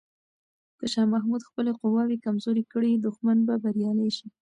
که 0.77 0.85
شاه 0.93 1.07
محمود 1.13 1.41
خپلې 1.49 1.71
قواوې 1.79 2.17
کمزوري 2.25 2.63
کړي، 2.73 2.91
دښمن 3.05 3.37
به 3.47 3.55
بریالی 3.63 4.09
شي. 4.17 4.27